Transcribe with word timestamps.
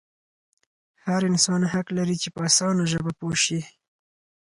هر 1.05 1.21
انسان 1.31 1.61
حق 1.73 1.87
لري 1.97 2.15
چې 2.23 2.29
په 2.35 2.41
اسانه 2.49 2.83
ژبه 2.91 3.11
پوه 3.19 3.35
شي. 3.43 3.59